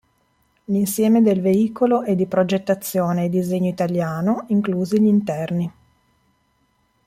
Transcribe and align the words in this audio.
L'insieme 0.65 1.21
del 1.21 1.41
veicolo 1.41 2.01
è 2.01 2.15
di 2.15 2.25
progettazione 2.25 3.25
e 3.25 3.29
disegno 3.29 3.69
italiano, 3.69 4.45
inclusi 4.47 4.99
gli 4.99 5.05
interni. 5.05 5.71